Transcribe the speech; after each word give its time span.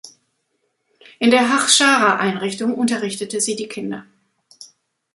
In 1.19 1.29
der 1.29 1.49
Hachschara-Einrichtung 1.49 2.73
unterrichtete 2.73 3.39
sie 3.39 3.55
die 3.55 3.67
Kinder. 3.67 4.07